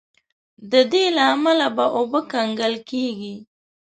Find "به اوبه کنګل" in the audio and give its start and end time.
1.75-2.73